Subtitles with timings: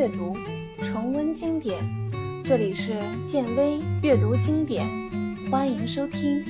[0.00, 0.34] 阅读，
[0.82, 1.76] 重温经典。
[2.42, 4.88] 这里是建威阅读经典，
[5.50, 6.42] 欢迎收听。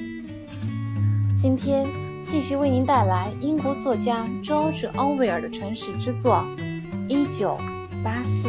[1.36, 1.84] 今天
[2.24, 6.46] 继续为您带来英国作家 George Orwell 的传世之作
[7.08, 7.58] 《一九
[8.04, 8.48] 八四》。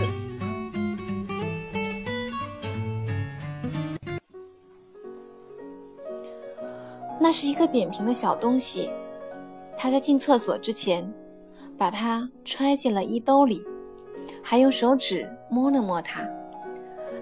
[7.19, 8.91] 那是一个扁平的小东西。
[9.75, 11.11] 他在进厕所之前，
[11.75, 13.63] 把它揣进了衣兜里，
[14.41, 16.27] 还用手指摸了摸它。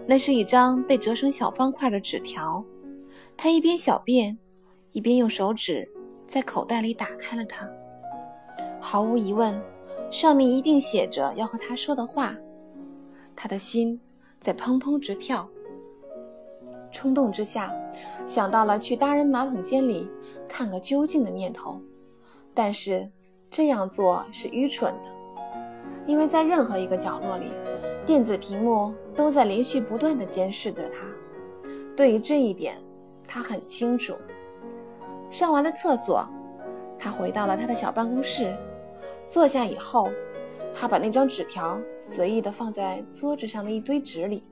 [0.05, 2.63] 那是一张被折成小方块的纸条。
[3.37, 4.37] 他一边小便，
[4.91, 5.87] 一边用手指
[6.27, 7.69] 在口袋里打开了它。
[8.79, 9.61] 毫无疑问，
[10.09, 12.35] 上面一定写着要和他说的话。
[13.35, 13.99] 他的心
[14.41, 15.47] 在砰砰直跳。
[16.91, 17.73] 冲动之下，
[18.25, 20.09] 想到了去大人马桶间里
[20.47, 21.79] 看个究竟的念头。
[22.53, 23.09] 但是
[23.51, 25.09] 这样做是愚蠢的，
[26.05, 27.47] 因为在任何一个角落里，
[28.05, 31.05] 电子屏幕都在连续不断地监视着他。
[31.95, 32.77] 对于这一点，
[33.27, 34.15] 他很清楚。
[35.29, 36.27] 上完了厕所，
[36.97, 38.55] 他回到了他的小办公室，
[39.27, 40.09] 坐下以后，
[40.73, 44.43] 他把那张纸条随意地放在桌子上的一堆纸里，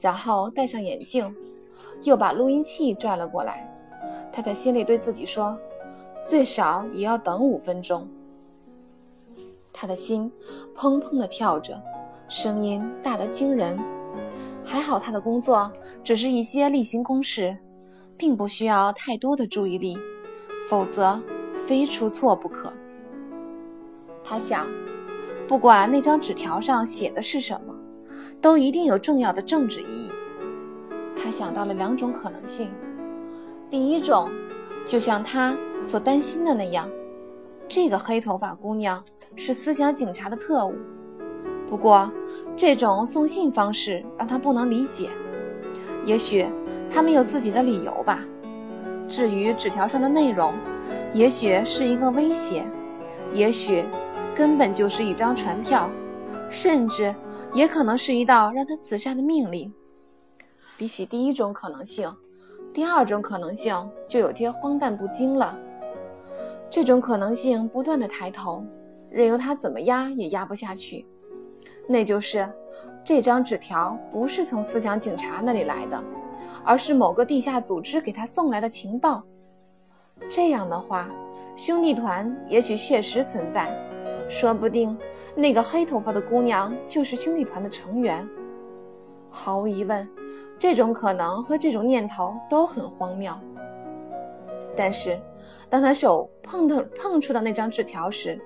[0.00, 1.34] 然后戴上眼镜，
[2.02, 3.72] 又把录音器拽了过来。
[4.32, 5.58] 他在心里对自己说。
[6.28, 8.08] 最少也要等五分钟。
[9.78, 10.32] 他的心
[10.74, 11.78] 砰砰地跳着，
[12.28, 13.78] 声音大得惊人。
[14.64, 15.70] 还好他的工作
[16.02, 17.54] 只是一些例行公事，
[18.16, 19.98] 并不需要太多的注意力，
[20.70, 21.22] 否则
[21.66, 22.72] 非出错不可。
[24.24, 24.66] 他想，
[25.46, 27.76] 不管那张纸条上写的是什么，
[28.40, 30.10] 都一定有重要的政治意义。
[31.14, 32.72] 他想到了两种可能性：
[33.68, 34.30] 第一种，
[34.86, 35.54] 就像他。
[35.82, 36.88] 所担心的那样，
[37.68, 39.04] 这个黑头发姑娘
[39.34, 40.74] 是思想警察的特务。
[41.68, 42.10] 不过，
[42.56, 45.10] 这种送信方式让他不能理解。
[46.04, 46.46] 也许
[46.88, 48.20] 他们有自己的理由吧。
[49.08, 50.54] 至于纸条上的内容，
[51.12, 52.64] 也许是一个威胁，
[53.32, 53.84] 也许
[54.34, 55.90] 根本就是一张传票，
[56.48, 57.14] 甚至
[57.52, 59.72] 也可能是一道让他自杀的命令。
[60.76, 62.12] 比起第一种可能性，
[62.72, 63.74] 第二种可能性
[64.06, 65.58] 就有些荒诞不经了。
[66.68, 68.64] 这种可能性不断的抬头，
[69.10, 71.06] 任由他怎么压也压不下去。
[71.88, 72.48] 那就是
[73.04, 76.02] 这张纸条不是从思想警察那里来的，
[76.64, 79.22] 而是某个地下组织给他送来的情报。
[80.28, 81.08] 这样的话，
[81.54, 83.72] 兄弟团也许确实存在，
[84.28, 84.96] 说不定
[85.34, 88.28] 那个黑头发的姑娘就是兄弟团的成员。
[89.30, 90.08] 毫无疑问，
[90.58, 93.32] 这种可能和这种念头都很荒谬。
[94.76, 95.18] 但是。
[95.68, 98.40] 当他手碰到碰触到那张纸条时，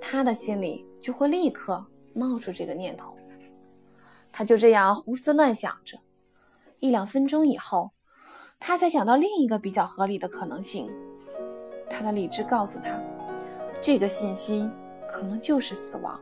[0.00, 3.14] 他的心里就会立刻冒出这个念头。
[4.30, 5.98] 他就这样胡思乱想着，
[6.78, 7.90] 一两分钟以后，
[8.60, 10.88] 他才想到另一个比较合理的可能性。
[11.90, 13.00] 他的理智告诉他，
[13.80, 14.70] 这个信息
[15.08, 16.20] 可能就是死亡，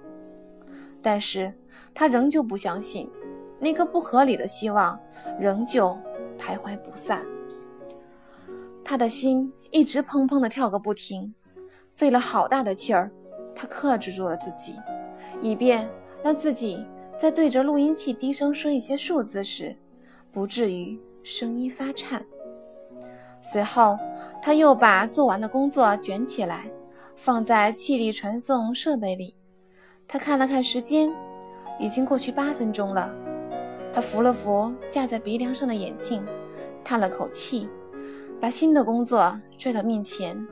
[1.02, 1.52] 但是
[1.92, 3.10] 他仍旧不相信，
[3.58, 4.98] 那个不合理的希望
[5.38, 5.98] 仍旧
[6.38, 7.26] 徘徊不散。
[8.84, 11.34] 他的心一直砰砰地跳个不停，
[11.94, 13.10] 费了好大的气儿，
[13.56, 14.78] 他克制住了自己，
[15.40, 15.88] 以便
[16.22, 16.84] 让自己
[17.18, 19.74] 在对着录音器低声说一些数字时，
[20.30, 22.24] 不至于声音发颤。
[23.40, 23.98] 随后，
[24.42, 26.70] 他又把做完的工作卷起来，
[27.14, 29.34] 放在气力传送设备里。
[30.06, 31.10] 他看了看时间，
[31.80, 33.12] 已经过去八分钟了。
[33.92, 36.22] 他扶了扶架在鼻梁上的眼镜，
[36.84, 37.68] 叹了口气。
[38.38, 40.46] 把新的工作拽到面前，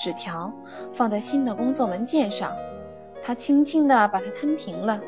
[0.00, 0.50] 纸条
[0.90, 2.56] 放在新的工作文件上，
[3.22, 4.98] 他轻轻地把它摊平了，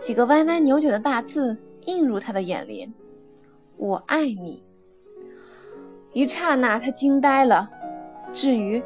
[0.00, 1.54] 几个歪歪扭扭的大字
[1.84, 2.90] 映入他的眼帘
[3.76, 4.64] ：“我爱你。”
[6.14, 7.70] 一刹那，他惊呆了。
[8.32, 8.82] 至于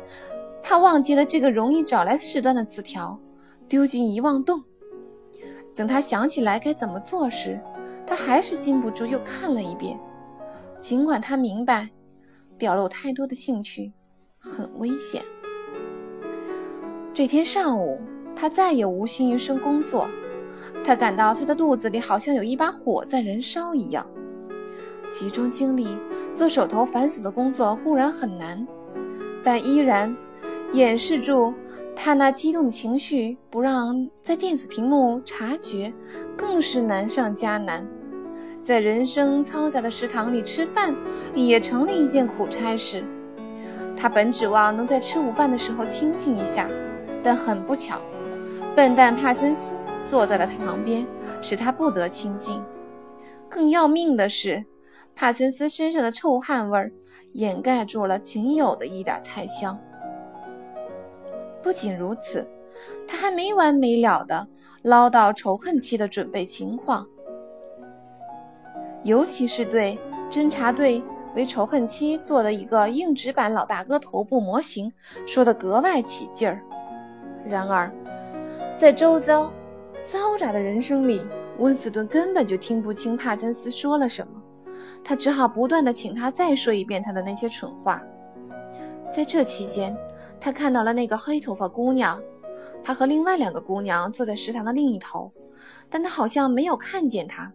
[0.60, 3.16] 他忘记了这个容易找来事端的字条，
[3.69, 4.60] 丢进遗忘洞。
[5.72, 7.60] 等他想起来该怎么做时，
[8.04, 9.97] 他还是禁不住又看了一遍。
[10.80, 11.91] 尽管他明白，
[12.57, 13.92] 表露太多的兴趣
[14.48, 15.22] 很危险。
[17.12, 18.00] 这天上午，
[18.34, 20.09] 他再也无心于生工作。
[20.84, 24.06] 他感到他的肚子里好像有一把火在燃烧一样。
[25.10, 25.97] 集中精力
[26.33, 28.66] 做手头繁琐的工作固然很难，
[29.42, 30.15] 但依然
[30.72, 31.53] 掩饰住
[31.97, 35.92] 他那激动的情绪，不让在电子屏幕察觉，
[36.36, 37.86] 更是难上加难。
[38.62, 40.94] 在人生嘈杂的食堂里吃饭，
[41.34, 43.03] 也成了一件苦差事。
[44.00, 46.71] 他本指望能在吃午饭的时候清静一下，
[47.21, 48.00] 但很不巧，
[48.77, 49.74] 笨蛋帕森斯
[50.04, 51.04] 坐在了他旁边，
[51.42, 52.62] 使他不得清静。
[53.48, 54.65] 更要命的是，
[55.16, 56.92] 帕森斯身上的臭汗味儿
[57.33, 59.77] 掩盖住了仅有的一点菜香。
[61.60, 62.48] 不仅如此，
[63.06, 64.47] 他还没完没了地
[64.83, 67.04] 唠叨仇恨期的准备情况，
[69.03, 69.98] 尤其是对
[70.30, 71.03] 侦察队
[71.39, 74.93] 为仇恨期做的一个硬纸板老大哥头部模型
[75.25, 76.61] 说得格外起劲儿。
[77.49, 77.95] 然而，
[78.77, 79.53] 在周遭
[80.05, 81.25] 嘈杂的人声里，
[81.59, 84.43] 温斯顿根本就听不清帕森斯说了什么，
[85.05, 88.03] 他只好不断地请他再说一遍他的那些蠢话。
[89.09, 89.97] 在这期间，
[90.41, 92.21] 他看到了那个黑头发姑娘，
[92.83, 95.33] 她和另外两个姑娘坐在食堂的另一头，
[95.89, 97.53] 但他好像没有看见她，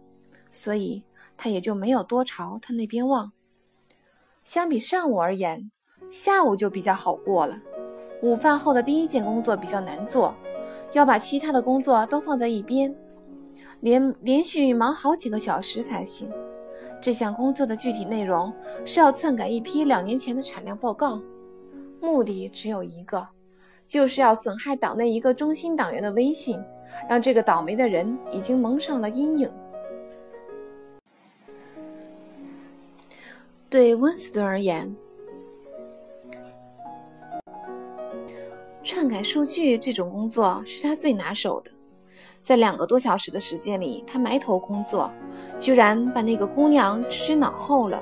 [0.50, 1.04] 所以
[1.36, 3.30] 他也就没有多朝她那边望。
[4.44, 5.70] 相比上午而言，
[6.10, 7.58] 下午就比较好过了。
[8.22, 10.36] 午饭后的第一件工作比较难做，
[10.92, 12.94] 要把其他的工作都放在一边。
[13.80, 16.30] 连连续忙好几个小时才行。
[17.00, 18.52] 这项工作的具体内容
[18.84, 21.18] 是要篡改一批两年前的产量报告，
[21.98, 23.26] 目的只有一个，
[23.86, 26.62] 就是要损害党内一个中心党员的威信，
[27.08, 29.50] 让这个倒霉的人已经蒙上了阴影。
[33.74, 34.94] 对温斯顿而言，
[38.84, 41.72] 篡改数据这种工作是他最拿手的。
[42.40, 45.12] 在两个多小时的时间里，他埋头工作，
[45.58, 48.00] 居然把那个姑娘置之脑后了。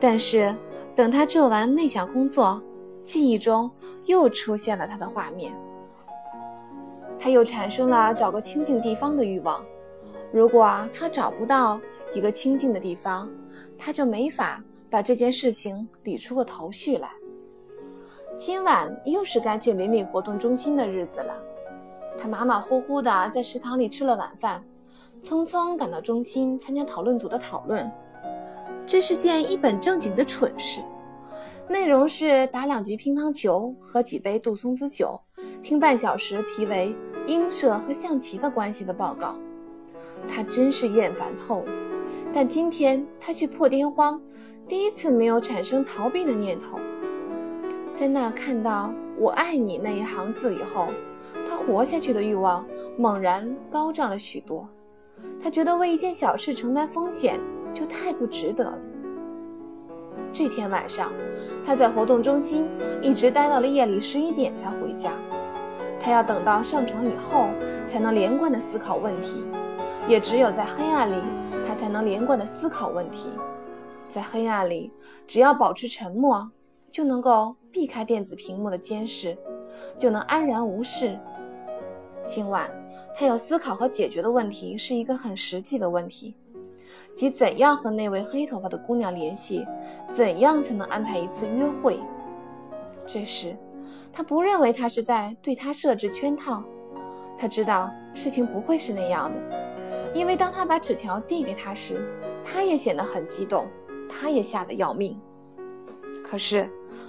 [0.00, 0.56] 但是，
[0.96, 2.62] 等他做完那项工作，
[3.02, 3.70] 记忆中
[4.06, 5.54] 又出现了他的画面。
[7.18, 9.62] 他又产生了找个清静地方的欲望。
[10.32, 11.78] 如果他找不到
[12.14, 13.28] 一个清静的地方，
[13.76, 17.08] 他就没法把这件事情理出个头绪来。
[18.36, 21.34] 今晚又是该去邻里活动中心的日子了。
[22.18, 24.62] 他马马虎虎地在食堂里吃了晚饭，
[25.22, 27.90] 匆匆赶到中心参加讨论组的讨论。
[28.86, 30.82] 这是件一本正经的蠢事，
[31.68, 35.20] 内容是打两局乒乓球，喝几杯杜松子酒，
[35.62, 36.94] 听半小时题为
[37.28, 39.36] “英舍和象棋的关系”的报告。
[40.26, 41.72] 他真是厌烦透了。
[42.32, 44.20] 但今天他却破天荒，
[44.70, 46.78] 第一次没有产生逃避的念头。
[47.92, 50.86] 在那看到“我爱你”那一行字以后。
[51.48, 52.64] 他活下去的欲望
[52.96, 54.68] 猛然高涨了许多，
[55.42, 57.40] 他觉得为一件小事承担风险
[57.74, 58.78] 就太不值得了。
[60.32, 61.12] 这天晚上，
[61.64, 62.68] 他在活动中心
[63.02, 65.12] 一直待到了夜里十一点才回家。
[65.98, 67.48] 他要等到上床以后
[67.88, 69.44] 才能连贯地思考问题，
[70.08, 71.22] 也只有在黑暗里，
[71.66, 73.30] 他才能连贯地思考问题。
[74.10, 74.92] 在黑暗里，
[75.26, 76.50] 只要保持沉默，
[76.90, 79.38] 就能够避开电子屏幕的监视，
[79.96, 81.18] 就能安然无事。
[82.24, 82.70] 今晚，
[83.14, 86.34] 他要思考和解决的问题是一个很实际的问题，
[87.14, 89.66] 即怎样和那位黑头发的姑娘联系，
[90.12, 91.98] 怎样才能安排一次约会。
[93.06, 93.56] 这时，
[94.12, 96.62] 他不认为他是在对他设置圈套，
[97.38, 99.40] 他知道事情不会是那样的，
[100.12, 102.06] 因为当他把纸条递给他时，
[102.44, 103.66] 他也显得很激动，
[104.10, 105.18] 他也吓得要命。
[106.24, 106.68] 可是，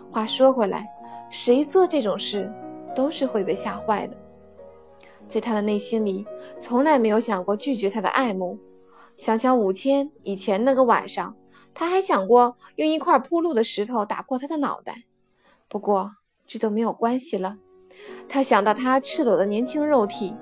[0.10, 0.88] 话说回来，
[1.30, 2.52] 谁做这种事
[2.96, 4.18] 都是会被吓坏的。
[5.28, 6.26] 在他的内心里，
[6.60, 8.58] 从来没有想过拒绝他的爱慕。
[9.18, 11.36] 想想五千以前那个晚上，
[11.74, 15.04] 他还想过用一块铺路的石头打破他的脑袋。
[15.68, 16.12] 不过
[16.46, 17.58] 这都没有关系了。
[18.28, 20.36] 他想到他赤裸的年轻肉体，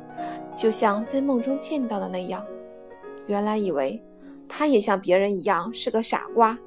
[0.55, 2.45] 就像在梦中见到的那样。
[3.27, 4.01] 原来以为
[4.49, 6.57] 他也像别人一样是个傻瓜，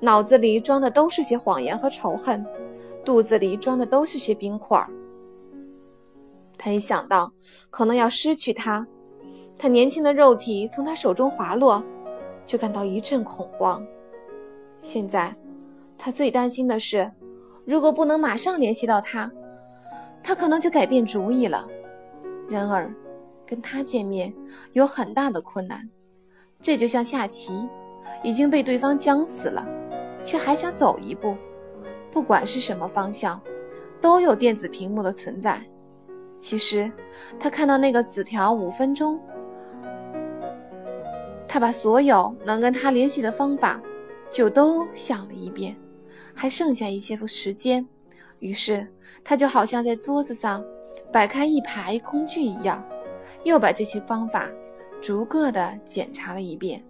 [0.00, 2.46] 脑子里装的都是些谎言和仇恨，
[3.04, 4.82] 肚子里装的都是些冰块。
[6.56, 7.30] 他一想到
[7.68, 8.86] 可能要失去他，
[9.58, 11.84] 他年轻的肉体从他手中滑落，
[12.46, 13.84] 就感到一阵恐慌。
[14.80, 15.34] 现在，
[15.98, 17.10] 他最担心的是，
[17.64, 19.30] 如果不能马上联系到他，
[20.22, 21.66] 他可能就改变主意了。
[22.48, 22.94] 然而，
[23.44, 24.32] 跟他见面
[24.72, 25.88] 有很大的困难，
[26.64, 27.62] 这就像下棋，
[28.22, 29.62] 已经被对方僵死了，
[30.24, 31.36] 却还想走一步。
[32.10, 33.38] 不管是什么方向，
[34.00, 35.62] 都有电子屏幕的存在。
[36.38, 36.90] 其实，
[37.38, 39.20] 他看到那个纸条五分钟，
[41.46, 43.78] 他把所有能跟他联系的方法
[44.30, 45.76] 就都想了一遍，
[46.32, 47.86] 还剩下一些时间。
[48.38, 48.88] 于是，
[49.22, 50.64] 他就好像在桌子上
[51.12, 52.82] 摆开一排工具一样，
[53.42, 54.48] 又把这些方法
[55.04, 56.82] 逐个的检查了一遍。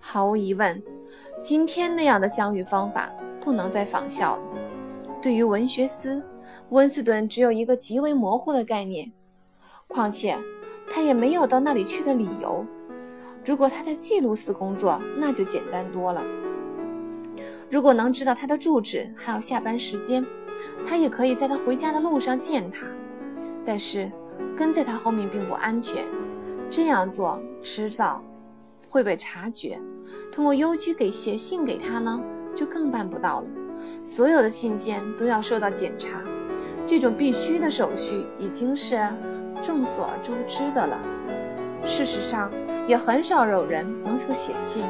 [0.00, 0.82] 毫无疑问，
[1.40, 3.08] 今天那样的相遇方法
[3.40, 4.36] 不能再仿效。
[5.22, 6.20] 对于文学思。
[6.70, 9.12] 温斯顿只有一个极为模糊的概念，
[9.86, 10.36] 况且
[10.88, 12.66] 他也没有到那里去的理由。
[13.44, 16.24] 如果他在记录司工作，那就简单多了。
[17.68, 20.26] 如果能知道他的住址还有下班时间，
[20.84, 22.84] 他也可以在他回家的路上见他。
[23.64, 24.10] 但是
[24.56, 26.04] 跟在他后面并不安全，
[26.70, 28.24] 这样做迟早
[28.88, 29.78] 会被察觉。
[30.32, 32.20] 通过邮局给写信给他呢，
[32.54, 33.46] 就更办不到了。
[34.04, 36.22] 所有的信件都要受到检查，
[36.86, 38.96] 这种必须的手续已经是
[39.60, 41.00] 众所周知的了。
[41.84, 42.52] 事实上，
[42.86, 44.86] 也很少有人能够写信。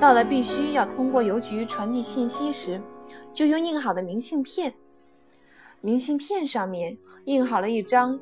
[0.00, 2.80] 到了必须要通过邮局传递信息时，
[3.32, 4.74] 就用印好的明信片。
[5.80, 8.18] 明信片上面印好了一张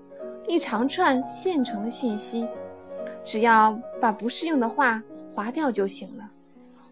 [0.47, 2.47] 一长串现成的信息，
[3.25, 5.03] 只要把不适用的话
[5.33, 6.31] 划掉就行了。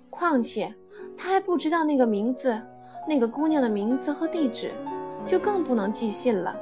[0.08, 0.74] 况且
[1.16, 2.60] 他还不知道那个名字、
[3.08, 4.72] 那个姑娘的名字和地址，
[5.26, 6.56] 就更不能寄信了。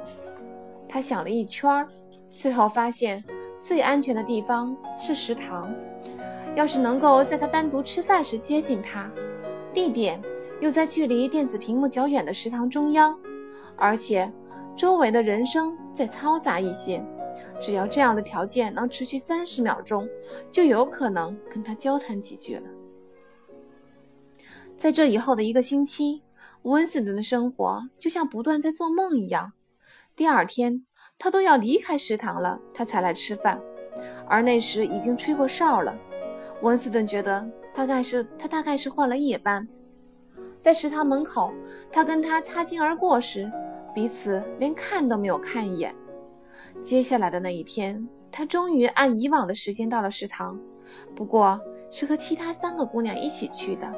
[0.87, 1.87] 他想了一圈，
[2.33, 3.23] 最后发现。
[3.61, 5.69] 最安全的地方是食堂。
[6.55, 9.11] 要是能够在他单独吃饭时接近他，
[9.73, 10.17] 地点
[10.61, 13.19] 又在距离电子屏幕较远的食堂中央，
[13.75, 14.31] 而且
[14.77, 17.05] 周围的人声再嘈杂一些，
[17.59, 20.07] 只要这样的条件能持续三十秒钟，
[20.51, 22.63] 就有可能跟他交谈几句了。
[24.77, 26.23] 在这以后的一个星期，
[26.63, 29.53] 温斯顿的生活就像不断在做梦一样。
[30.15, 30.85] 第二天。
[31.21, 33.59] 他都要离开食堂了，他才来吃饭，
[34.25, 35.93] 而那时已经吹过哨了。
[36.61, 39.67] 温斯顿觉得大概是他大概是换了夜班。
[40.61, 41.51] 在食堂门口，
[41.91, 43.51] 他跟他擦肩而过时，
[43.93, 45.93] 彼此连看都没有看一眼。
[46.83, 50.59] 接下来的那一天，他终于按以往的时间到了食堂，
[51.15, 51.59] 不过
[51.91, 53.93] 是和其他三个姑娘一起去的，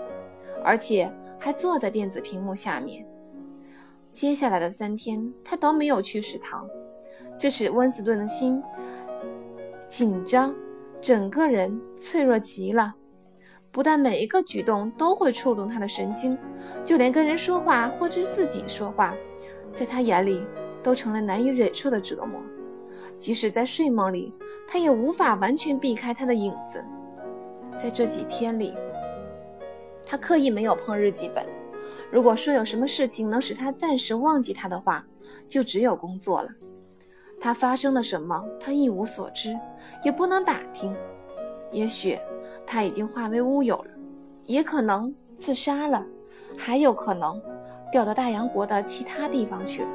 [0.64, 3.06] 而且还坐在电子屏幕下面。
[4.10, 6.68] 接下来的三天，他都没有去食堂。
[7.38, 8.62] 这使温斯顿的心
[9.88, 10.54] 紧张，
[11.02, 12.94] 整个人脆弱极了。
[13.72, 16.38] 不但每一个举动都会触动他的神经，
[16.84, 19.16] 就连跟人说话或者自己说话，
[19.74, 20.46] 在他眼里
[20.84, 22.42] 都成了难以忍受的折磨。
[23.22, 24.34] 即使在睡梦里，
[24.68, 26.84] 他也无法完全避开他的影子。
[27.78, 28.76] 在这几天里，
[30.04, 31.46] 他刻意没有碰日记本。
[32.12, 35.06] 如果说有什么事情能使他暂时忘记他的话，
[35.48, 36.50] 就只有工作了。
[37.40, 38.44] 他发生了什么？
[38.60, 39.56] 他一无所知，
[40.04, 40.96] 也不能打听。
[41.72, 42.18] 也许
[42.66, 43.92] 他已经化为乌有了，
[44.46, 46.04] 也可能自杀了，
[46.58, 47.40] 还有可能
[47.92, 49.90] 调到大洋国的其他地方去了。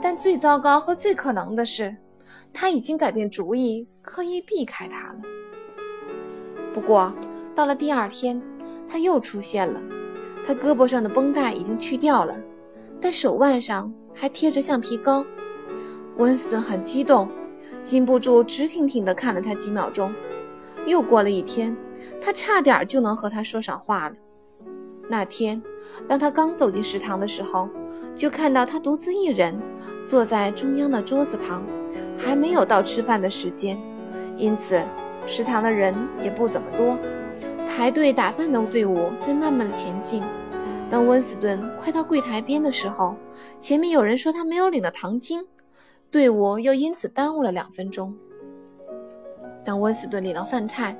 [0.00, 1.94] 但最糟糕和最可能的是，
[2.52, 5.20] 他已经改变主意，刻意避开他了。
[6.72, 7.14] 不过
[7.54, 8.40] 到了第二天，
[8.88, 9.80] 他又出现了。
[10.46, 12.34] 他胳膊上的绷带已经去掉了，
[13.00, 15.24] 但手腕上还贴着橡皮膏。
[16.16, 17.28] 温斯顿很激动，
[17.84, 20.12] 禁不住直挺挺地看了他几秒钟。
[20.86, 21.76] 又过了一天，
[22.20, 24.14] 他差点就能和他说上话了。
[25.10, 25.62] 那天，
[26.06, 27.68] 当他刚走进食堂的时候，
[28.14, 29.58] 就看到他独自一人
[30.06, 31.62] 坐在中央的桌子旁，
[32.18, 33.80] 还没有到吃饭的时间，
[34.36, 34.84] 因此
[35.26, 36.98] 食堂的人也不怎么多。
[37.66, 40.22] 排队打饭的队伍在慢慢的前进。
[40.90, 43.14] 当温斯顿快到柜台边的时候，
[43.60, 45.46] 前面有人说他没有领到糖精。
[46.10, 48.14] 队伍又因此耽误了两分钟。
[49.62, 50.96] 当温斯顿领到饭菜，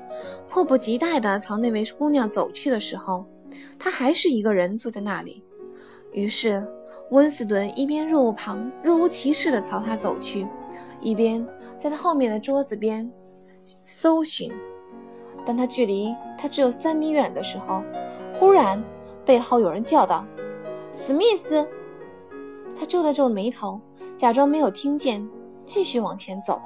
[0.46, 3.24] 迫不及待地朝那位姑娘走去的时候，
[3.78, 5.42] 他还是一个人坐在那里。
[6.12, 6.62] 于是，
[7.10, 10.46] 温斯顿一边若无旁若无其事地朝她走去，
[11.00, 11.46] 一边
[11.78, 13.10] 在他后面的桌子边
[13.84, 14.52] 搜寻。
[15.46, 17.82] 当他距离他只有三米远的时候，
[18.34, 18.82] 忽然
[19.24, 20.26] 背后有人叫道
[20.92, 21.66] ：“史密斯！”
[22.78, 23.80] 他皱了皱眉头。
[24.16, 25.26] 假装没有听见，
[25.64, 26.60] 继续往前走。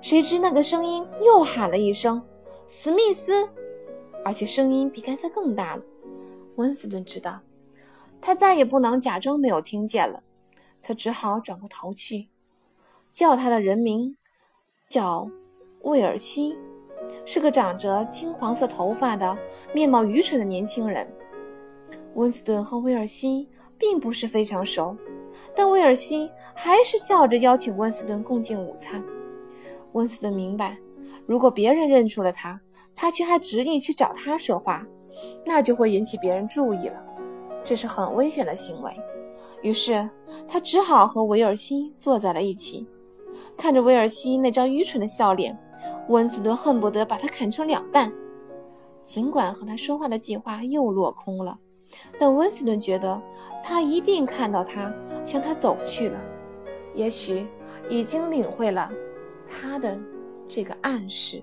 [0.00, 2.22] 谁知那个声音又喊了一声
[2.68, 3.48] ：“史密斯！”
[4.24, 5.82] 而且声音比刚才更大了。
[6.54, 7.40] 温斯顿知道，
[8.20, 10.22] 他再也不能假装没有听见了。
[10.80, 12.28] 他只好转过头去。
[13.14, 14.16] 叫他的人名
[14.90, 15.30] 叫
[15.82, 16.56] 威尔西，
[17.24, 19.38] 是个长着金黄色头发的、
[19.72, 21.06] 面貌愚蠢的年轻人。
[22.14, 24.96] 温斯顿和威尔西并不是非常熟。
[25.54, 29.02] 但威尔西还是笑着邀请温斯顿共进午餐。
[29.92, 30.76] 温斯顿明白，
[31.24, 32.60] 如果别人认出了他，
[32.96, 34.84] 他却还执意去找他说话，
[35.44, 37.00] 那就会引起别人注意了，
[37.64, 38.92] 这是很危险的行为。
[39.62, 40.08] 于是
[40.46, 42.86] 他只好和威尔西坐在了一起，
[43.56, 45.58] 看着威尔西那张愚蠢的笑脸，
[46.08, 48.12] 温斯顿恨不得把他砍成两半。
[49.04, 51.58] 尽管和他说话的计划又落空了。
[52.18, 53.22] 但温斯顿觉得，
[53.62, 56.20] 他一定看到他向他走去了，
[56.94, 57.46] 也许
[57.88, 58.90] 已经领会了
[59.46, 60.00] 他的
[60.48, 61.42] 这个暗示。